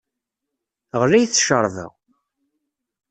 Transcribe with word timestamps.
Ɣlayet 1.01 1.33
cceṛba! 1.39 1.85